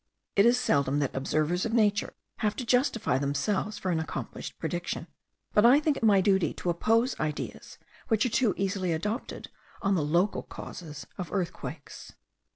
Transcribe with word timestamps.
It 0.35 0.47
is 0.47 0.59
seldom 0.59 0.97
that 0.97 1.15
observers 1.15 1.63
of 1.63 1.73
nature 1.73 2.15
have 2.37 2.55
to 2.55 2.65
justify 2.65 3.19
themselves 3.19 3.77
for 3.77 3.91
an 3.91 3.99
accomplished 3.99 4.57
prediction; 4.57 5.05
but 5.53 5.63
I 5.63 5.79
think 5.79 5.95
it 5.97 6.01
my 6.03 6.21
duty 6.21 6.55
to 6.55 6.71
oppose 6.71 7.15
ideas 7.19 7.77
which 8.07 8.25
are 8.25 8.29
too 8.29 8.55
easily 8.57 8.93
adopted 8.93 9.49
on 9.83 9.93
the 9.93 10.01
LOCAL 10.03 10.41
CAUSES 10.41 11.05
of 11.19 11.31
earthquakes. 11.31 12.13